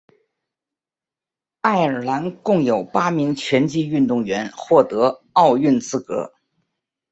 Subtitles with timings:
[1.61, 6.33] 爱尔兰共有八名拳击运动员获得奥运资格。